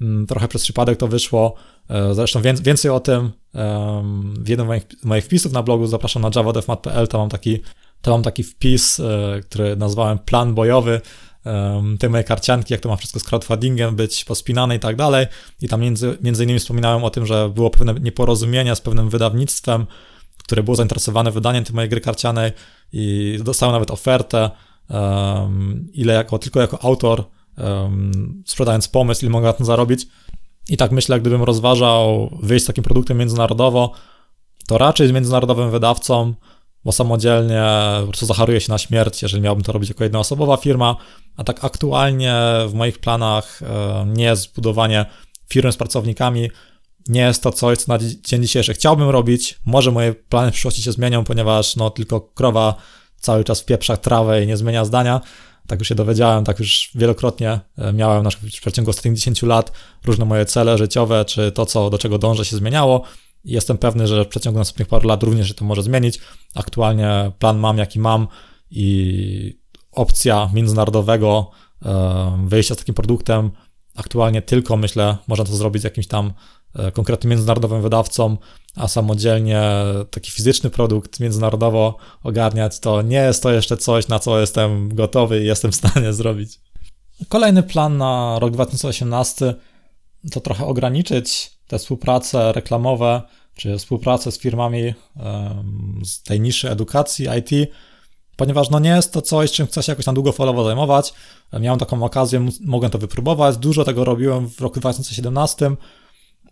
[0.00, 1.54] Mm, trochę przez przypadek to wyszło.
[1.88, 3.30] E, zresztą więcej o tym
[4.38, 7.08] w jednym z moich, moich wpisów na blogu zapraszam na javadevmat.pl.
[7.08, 7.58] Tam mam taki,
[8.02, 11.00] tam mam taki wpis, e, który nazwałem plan bojowy
[11.98, 15.26] te moje karcianki, jak to ma wszystko z crowdfundingiem być pospinane i tak dalej.
[15.60, 19.86] I tam między, między innymi wspominałem o tym, że było pewne nieporozumienia z pewnym wydawnictwem,
[20.38, 22.52] które było zainteresowane wydaniem tej mojej gry karcianej
[22.92, 24.50] i dostałem nawet ofertę,
[24.90, 27.24] um, ile jako, tylko jako autor,
[27.58, 30.06] um, sprzedając pomysł, ile mogę na tym zarobić.
[30.68, 33.92] I tak myślę, gdybym rozważał wyjść z takim produktem międzynarodowo,
[34.66, 36.34] to raczej z międzynarodowym wydawcą,
[36.84, 37.64] bo samodzielnie
[38.00, 40.96] po prostu zacharuję się na śmierć, jeżeli miałbym to robić jako jednoosobowa firma,
[41.36, 42.34] a tak aktualnie
[42.68, 45.06] w moich planach e, nie jest budowanie
[45.48, 46.50] firmy z pracownikami,
[47.08, 49.60] nie jest to coś, co na dzień dzisiejszy chciałbym robić.
[49.64, 52.74] Może moje plany w przyszłości się zmienią, ponieważ no tylko krowa
[53.20, 55.20] cały czas wpieprza trawę i nie zmienia zdania.
[55.66, 59.72] Tak już się dowiedziałem, tak już wielokrotnie e, miałem na przeciągu ostatnich 10 lat
[60.04, 63.04] różne moje cele życiowe, czy to, co, do czego dążę, się zmieniało.
[63.44, 66.20] Jestem pewny, że w przeciągu następnych paru lat również się to może zmienić.
[66.54, 68.28] Aktualnie plan mam, jaki mam
[68.70, 69.58] i
[69.92, 71.50] opcja międzynarodowego
[71.84, 73.50] e, wyjścia z takim produktem
[73.94, 76.32] aktualnie tylko, myślę, można to zrobić z jakimś tam
[76.74, 78.36] e, konkretnym międzynarodowym wydawcą,
[78.76, 79.62] a samodzielnie
[80.10, 85.42] taki fizyczny produkt międzynarodowo ogarniać, to nie jest to jeszcze coś, na co jestem gotowy
[85.42, 86.60] i jestem w stanie zrobić.
[87.28, 89.54] Kolejny plan na rok 2018
[90.30, 93.22] to trochę ograniczyć te współprace reklamowe,
[93.54, 94.94] czy współpracę z firmami
[96.04, 97.70] z tej niszy edukacji IT,
[98.36, 101.14] ponieważ no nie jest to coś, czym chcę się jakoś tam długofalowo zajmować.
[101.60, 105.70] Miałem taką okazję, mogłem to wypróbować, dużo tego robiłem w roku 2017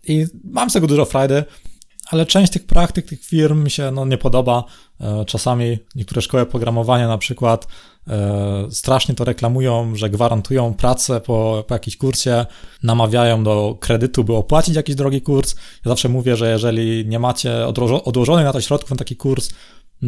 [0.07, 1.43] i mam z tego dużo frajdy,
[2.09, 4.63] ale część tych praktyk, tych firm mi się no, nie podoba.
[5.01, 7.67] E, czasami niektóre szkoły programowania na przykład e,
[8.69, 12.45] strasznie to reklamują, że gwarantują pracę po, po jakimś kursie,
[12.83, 15.55] namawiają do kredytu, by opłacić jakiś drogi kurs.
[15.55, 17.67] Ja zawsze mówię, że jeżeli nie macie
[18.05, 19.49] odłożonych na to środków na taki kurs,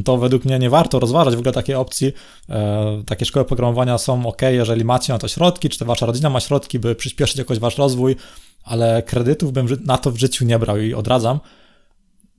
[0.05, 2.13] to według mnie nie warto rozważać w ogóle takiej opcji.
[2.49, 6.39] E, takie szkoły programowania są ok, jeżeli macie na to środki, czy wasza rodzina ma
[6.39, 8.15] środki, by przyspieszyć jakoś wasz rozwój,
[8.63, 11.39] ale kredytów bym na to w życiu nie brał i odradzam.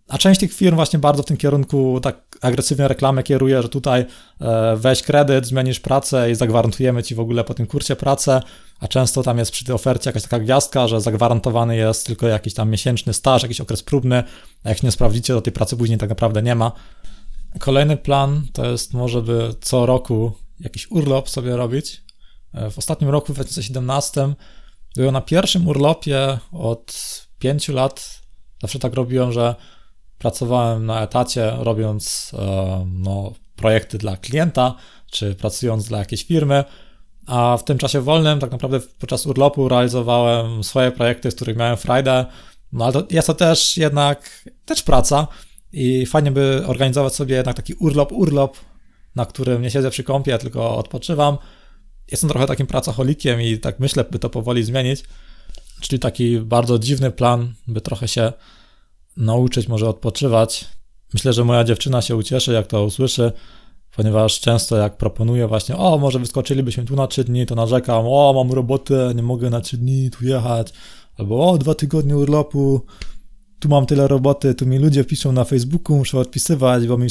[0.09, 4.07] A część tych firm właśnie bardzo w tym kierunku tak agresywnie reklamę kieruje, że tutaj
[4.41, 8.43] e, weź kredyt, zmienisz pracę i zagwarantujemy ci w ogóle po tym kursie pracę,
[8.81, 12.55] a często tam jest przy tej ofercie jakaś taka gwiazdka, że zagwarantowany jest tylko jakiś
[12.55, 14.25] tam miesięczny staż, jakiś okres próbny,
[14.65, 16.73] a jak nie sprawdzicie, to tej pracy później tak naprawdę nie ma.
[17.59, 22.03] Kolejny plan to jest może by co roku jakiś urlop sobie robić.
[22.55, 24.35] E, w ostatnim roku, w 2017,
[24.97, 26.95] byłem na pierwszym urlopie od
[27.39, 28.21] pięciu lat.
[28.63, 29.55] Zawsze tak robiłem, że
[30.19, 34.75] pracowałem na etacie, robiąc e, no, projekty dla klienta,
[35.11, 36.65] czy pracując dla jakiejś firmy,
[37.27, 41.77] a w tym czasie wolnym, tak naprawdę podczas urlopu realizowałem swoje projekty, z których miałem
[41.77, 42.27] frajdę,
[42.73, 45.27] no ale to jest to też jednak też praca,
[45.73, 48.57] i fajnie by organizować sobie jednak taki urlop, urlop,
[49.17, 51.39] na którym nie siedzę przy kąpie, tylko odpoczywam.
[52.11, 55.05] Jestem trochę takim pracocholikiem i tak myślę, by to powoli zmienić.
[55.81, 58.33] Czyli taki bardzo dziwny plan, by trochę się
[59.17, 60.65] nauczyć może odpoczywać.
[61.15, 63.33] Myślę, że moja dziewczyna się ucieszy, jak to usłyszy,
[63.97, 68.33] ponieważ często jak proponuję właśnie, o, może wyskoczylibyśmy tu na 3 dni, to narzekam, o,
[68.37, 70.73] mam robotę, nie mogę na 3 dni tu jechać,
[71.19, 72.81] albo o, dwa tygodnie urlopu,
[73.59, 77.09] tu mam tyle roboty, tu mi ludzie piszą na Facebooku, muszę odpisywać, bo mi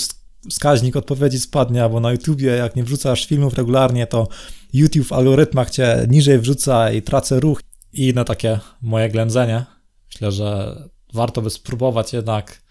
[0.49, 4.27] wskaźnik odpowiedzi spadnie, albo na YouTubie, jak nie wrzucasz filmów regularnie, to
[4.73, 7.61] YouTube w algorytmach cię niżej wrzuca i tracę ruch
[7.93, 9.65] i na takie moje ględzenie.
[10.13, 10.77] Myślę, że
[11.13, 12.61] warto by spróbować jednak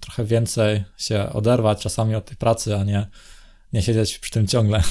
[0.00, 3.06] trochę więcej się oderwać czasami od tej pracy, a nie,
[3.72, 4.82] nie siedzieć przy tym ciągle.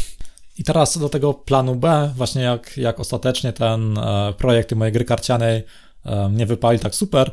[0.57, 5.05] I teraz do tego planu B, właśnie jak, jak ostatecznie ten e, projekt mojej gry
[5.05, 5.63] karcianej
[6.05, 7.31] e, nie wypali tak super,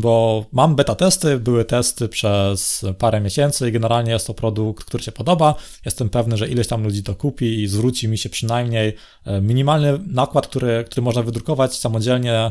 [0.00, 5.02] bo mam beta testy, były testy przez parę miesięcy i generalnie jest to produkt, który
[5.02, 5.54] się podoba.
[5.84, 9.98] Jestem pewny, że ileś tam ludzi to kupi i zwróci mi się przynajmniej e, minimalny
[10.06, 12.50] nakład, który, który można wydrukować samodzielnie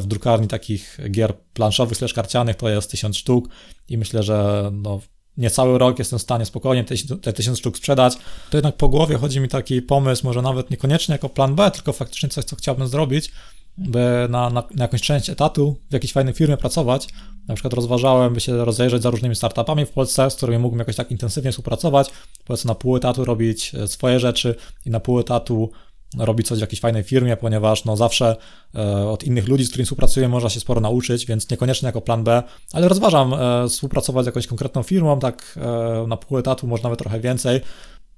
[0.00, 3.48] w drukarni takich gier planszowych, slash karcianych, to jest 1000 sztuk
[3.88, 5.00] i myślę, że no,
[5.36, 8.16] niecały rok jestem w stanie spokojnie te, te tysiąc sztuk sprzedać,
[8.50, 11.92] to jednak po głowie chodzi mi taki pomysł, może nawet niekoniecznie jako plan B, tylko
[11.92, 13.32] faktycznie coś, co chciałbym zrobić,
[13.78, 17.08] by na, na, na jakąś część etatu w jakiejś fajnej firmie pracować.
[17.48, 20.96] Na przykład rozważałem, by się rozejrzeć za różnymi startupami w Polsce, z którymi mógłbym jakoś
[20.96, 22.10] tak intensywnie współpracować,
[22.44, 24.54] powiedzmy na pół etatu robić e, swoje rzeczy
[24.86, 25.70] i na pół etatu
[26.18, 28.36] robić coś w jakiejś fajnej firmie, ponieważ no zawsze
[28.74, 32.24] e, od innych ludzi, z którymi współpracuję, można się sporo nauczyć, więc niekoniecznie jako plan
[32.24, 36.82] B, ale rozważam e, współpracować z jakąś konkretną firmą, tak e, na pół etatu, może
[36.82, 37.60] nawet trochę więcej.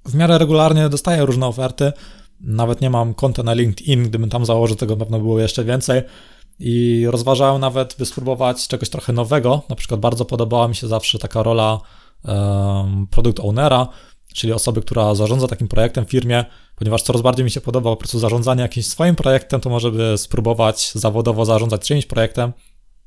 [0.05, 1.93] W miarę regularnie dostaję różne oferty,
[2.41, 6.01] nawet nie mam konta na LinkedIn, gdybym tam założył, tego na pewno było jeszcze więcej.
[6.59, 9.61] I rozważałem nawet, by spróbować czegoś trochę nowego.
[9.69, 11.79] Na przykład bardzo podobała mi się zawsze taka rola
[12.23, 13.87] um, product ownera,
[14.33, 16.45] czyli osoby, która zarządza takim projektem w firmie,
[16.75, 20.13] ponieważ coraz bardziej mi się podoba po prostu zarządzanie jakimś swoim projektem, to może by
[20.17, 22.53] spróbować zawodowo zarządzać czyimś projektem.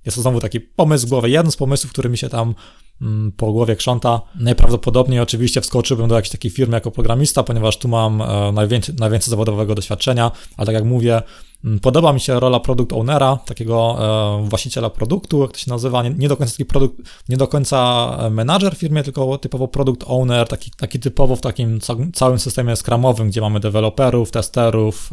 [0.07, 2.55] Jest to znowu taki pomysł w głowie, jeden z pomysłów, który mi się tam
[3.03, 4.21] mm, po głowie krząta.
[4.35, 9.31] Najprawdopodobniej oczywiście wskoczyłbym do jakiejś takiej firmy jako programista, ponieważ tu mam e, najwięcej, najwięcej
[9.31, 11.23] zawodowego doświadczenia, ale tak jak mówię,
[11.65, 13.97] Mm, podoba mi się rola product ownera, takiego
[14.45, 16.97] e, właściciela produktu, jak to się nazywa, nie, nie, do końca taki produkt,
[17.29, 21.81] nie do końca menadżer w firmie, tylko typowo product owner, taki, taki typowo w takim
[22.13, 25.11] całym systemie scrumowym, gdzie mamy deweloperów, testerów,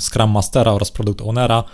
[0.00, 1.64] scrum mastera oraz product ownera.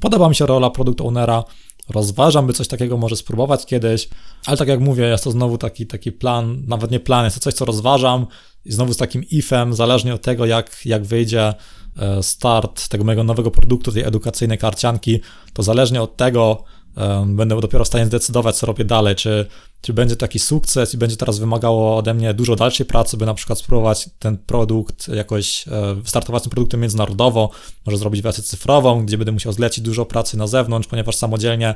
[0.00, 1.44] Podoba mi się rola product ownera,
[1.88, 4.08] rozważam, by coś takiego może spróbować kiedyś,
[4.46, 7.40] ale tak jak mówię, jest to znowu taki, taki plan, nawet nie plan, jest to
[7.40, 8.26] coś, co rozważam.
[8.64, 11.54] I znowu z takim ifem, zależnie od tego, jak, jak wyjdzie
[11.98, 15.20] E, start tego mojego nowego produktu, tej edukacyjnej karcianki,
[15.52, 16.64] to zależnie od tego
[16.96, 19.46] e, będę dopiero w stanie zdecydować, co robię dalej, czy,
[19.86, 23.34] czy będzie taki sukces i będzie teraz wymagało ode mnie dużo dalszej pracy, by na
[23.34, 27.50] przykład spróbować ten produkt jakoś, e, startować tym produktem międzynarodowo,
[27.86, 31.74] może zrobić wersję cyfrową, gdzie będę musiał zlecić dużo pracy na zewnątrz, ponieważ samodzielnie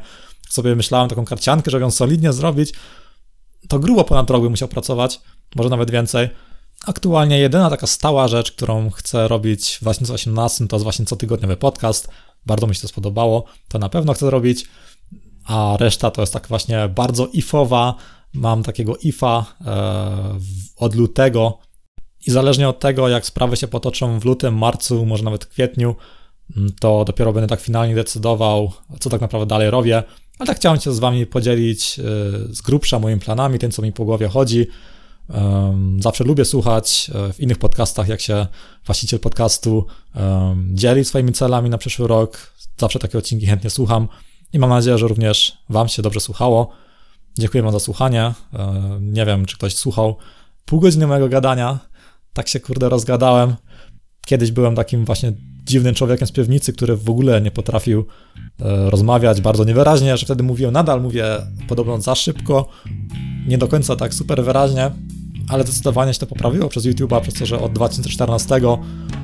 [0.49, 2.73] sobie myślałem taką karciankę, żeby ją solidnie zrobić,
[3.69, 5.21] to grubo ponad rok bym musiał pracować,
[5.57, 6.29] może nawet więcej,
[6.87, 12.09] Aktualnie jedyna taka stała rzecz, którą chcę robić w 2018, to jest właśnie cotygodniowy podcast.
[12.47, 14.67] Bardzo mi się to spodobało, to na pewno chcę robić,
[15.45, 17.95] a reszta to jest tak właśnie bardzo ifowa.
[18.35, 20.39] Mam takiego ifa e,
[20.77, 21.59] od lutego
[22.27, 25.97] i zależnie od tego, jak sprawy się potoczą w lutym, marcu, może nawet kwietniu,
[26.57, 30.03] mm, to dopiero będę tak finalnie decydował, co tak naprawdę dalej robię.
[30.39, 32.03] Ale tak chciałem się z Wami podzielić e,
[32.55, 34.67] z grubsza moimi planami, tym, co mi po głowie chodzi.
[35.99, 38.47] Zawsze lubię słuchać e, w innych podcastach, jak się
[38.87, 39.87] właściciel podcastu
[40.73, 42.53] dzieli swoimi celami na przyszły rok.
[42.77, 44.09] Zawsze takie odcinki chętnie słucham
[44.53, 46.71] i mam nadzieję, że również Wam się dobrze słuchało.
[47.39, 48.23] Dziękuję Wam za słuchanie.
[48.55, 50.17] E, nie wiem, czy ktoś słuchał
[50.65, 51.79] pół godziny mojego gadania.
[52.33, 53.57] Tak się kurde rozgadałem.
[54.27, 55.33] Kiedyś byłem takim właśnie
[55.65, 58.07] dziwnym człowiekiem z piwnicy, który w ogóle nie potrafił
[58.61, 61.25] e, rozmawiać bardzo niewyraźnie, że wtedy mówiłem, nadal mówię
[61.69, 62.69] podobno za szybko,
[63.47, 64.91] nie do końca tak super wyraźnie,
[65.49, 68.61] ale zdecydowanie się to poprawiło przez YouTube'a, przez to, że od 2014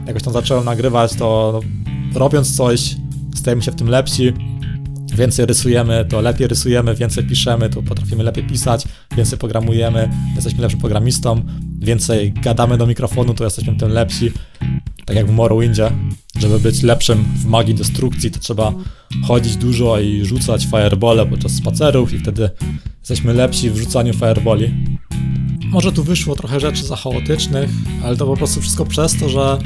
[0.06, 1.60] jakoś tam zacząłem nagrywać, to
[2.14, 2.96] robiąc coś,
[3.34, 4.32] stajemy się w tym lepsi,
[5.16, 8.84] więcej rysujemy, to lepiej rysujemy, więcej piszemy, to potrafimy lepiej pisać,
[9.16, 11.42] więcej programujemy, jesteśmy lepszym programistą,
[11.78, 14.32] więcej gadamy do mikrofonu, to jesteśmy tym lepsi.
[15.04, 15.90] Tak jak w Morrowindzie,
[16.38, 18.72] żeby być lepszym w magii destrukcji, to trzeba
[19.26, 22.50] chodzić dużo i rzucać firebole podczas spacerów i wtedy
[22.98, 24.74] jesteśmy lepsi w rzucaniu fireboli.
[25.64, 27.70] Może tu wyszło trochę rzeczy za chaotycznych,
[28.04, 29.58] ale to po prostu wszystko przez to, że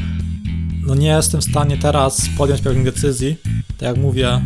[0.87, 3.37] no nie jestem w stanie teraz podjąć pewnych decyzji.
[3.81, 4.41] Tak jak mówię,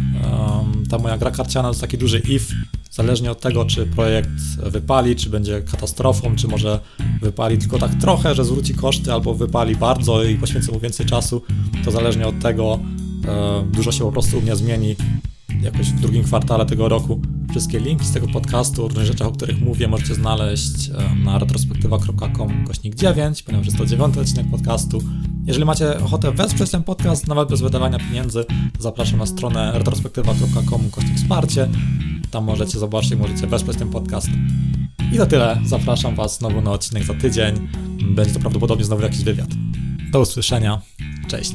[0.91, 2.55] ta moja gra karciana to jest taki duży if,
[2.91, 6.81] zależnie od tego, czy projekt wypali, czy będzie katastrofą, czy może
[7.23, 11.43] wypali tylko tak trochę, że zwróci koszty, albo wypali bardzo i poświęcę mu więcej czasu,
[11.85, 12.79] to zależnie od tego
[13.73, 14.97] dużo się po prostu u mnie zmieni
[15.63, 17.21] jakoś w drugim kwartale tego roku.
[17.51, 20.91] Wszystkie linki z tego podcastu, o różnych rzeczach, o których mówię, możecie znaleźć
[21.25, 25.03] na retrospektywa.com kośnik 9, ponieważ jest to dziewiąty odcinek podcastu.
[25.47, 28.45] Jeżeli macie ochotę wesprzeć ten podcast, nawet bez wydawania pieniędzy,
[28.79, 31.69] zapraszam na stronę retrospektywa.com kośnik wsparcie.
[32.31, 34.29] Tam możecie zobaczyć, możecie wesprzeć ten podcast.
[35.13, 35.61] I to tyle.
[35.67, 37.69] Zapraszam Was znowu na odcinek za tydzień.
[38.15, 39.49] Będzie to prawdopodobnie znowu jakiś wywiad.
[40.13, 40.81] Do usłyszenia.
[41.29, 41.53] Cześć.